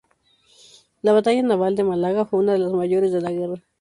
[1.03, 3.61] La batalla naval de Málaga fue una de las mayores de la guerra.